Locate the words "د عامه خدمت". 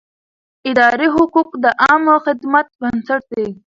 1.63-2.67